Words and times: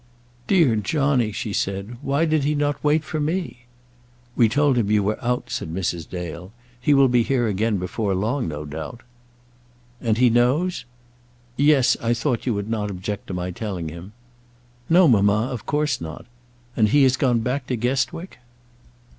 "Dear 0.47 0.77
Johnny!" 0.77 1.31
she 1.31 1.53
said. 1.53 1.97
"Why 2.01 2.25
did 2.25 2.43
he 2.43 2.55
not 2.55 2.83
wait 2.83 3.03
for 3.03 3.19
me?" 3.19 3.65
"We 4.35 4.49
told 4.49 4.75
him 4.75 4.89
you 4.89 5.03
were 5.03 5.23
out," 5.23 5.51
said 5.51 5.71
Mrs. 5.71 6.09
Dale. 6.09 6.51
"He 6.79 6.95
will 6.95 7.07
be 7.07 7.21
here 7.21 7.45
again 7.47 7.77
before 7.77 8.15
long, 8.15 8.47
no 8.47 8.65
doubt." 8.65 9.01
"And 10.01 10.17
he 10.17 10.31
knows?" 10.31 10.85
"Yes; 11.55 11.95
I 12.01 12.15
thought 12.15 12.47
you 12.47 12.55
would 12.55 12.67
not 12.67 12.89
object 12.89 13.27
to 13.27 13.35
my 13.35 13.51
telling 13.51 13.89
him." 13.89 14.13
"No, 14.89 15.07
mamma; 15.07 15.49
of 15.51 15.67
course 15.67 16.01
not. 16.01 16.25
And 16.75 16.89
he 16.89 17.03
has 17.03 17.15
gone 17.15 17.41
back 17.41 17.67
to 17.67 17.75
Guestwick?" 17.75 18.39